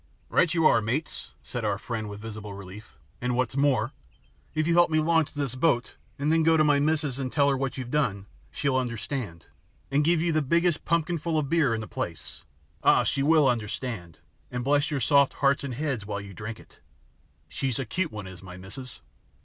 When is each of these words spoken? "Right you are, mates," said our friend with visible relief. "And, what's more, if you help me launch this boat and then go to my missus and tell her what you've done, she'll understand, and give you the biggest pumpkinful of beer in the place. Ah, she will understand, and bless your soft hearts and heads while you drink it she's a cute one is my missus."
"Right 0.29 0.51
you 0.51 0.65
are, 0.65 0.81
mates," 0.81 1.33
said 1.43 1.63
our 1.63 1.77
friend 1.77 2.09
with 2.09 2.21
visible 2.23 2.55
relief. 2.55 2.97
"And, 3.21 3.35
what's 3.35 3.55
more, 3.55 3.93
if 4.55 4.65
you 4.65 4.73
help 4.73 4.89
me 4.89 4.99
launch 4.99 5.31
this 5.35 5.53
boat 5.53 5.95
and 6.17 6.33
then 6.33 6.41
go 6.41 6.57
to 6.57 6.63
my 6.63 6.79
missus 6.79 7.19
and 7.19 7.31
tell 7.31 7.49
her 7.49 7.55
what 7.55 7.77
you've 7.77 7.91
done, 7.91 8.25
she'll 8.49 8.77
understand, 8.77 9.45
and 9.91 10.03
give 10.03 10.19
you 10.19 10.31
the 10.33 10.41
biggest 10.41 10.85
pumpkinful 10.85 11.37
of 11.37 11.49
beer 11.49 11.75
in 11.75 11.81
the 11.81 11.87
place. 11.87 12.41
Ah, 12.81 13.03
she 13.03 13.21
will 13.21 13.47
understand, 13.47 14.17
and 14.49 14.63
bless 14.63 14.89
your 14.89 15.01
soft 15.01 15.33
hearts 15.33 15.63
and 15.63 15.75
heads 15.75 16.03
while 16.03 16.19
you 16.19 16.33
drink 16.33 16.59
it 16.59 16.79
she's 17.47 17.77
a 17.77 17.85
cute 17.85 18.11
one 18.11 18.25
is 18.25 18.41
my 18.41 18.57
missus." 18.57 19.01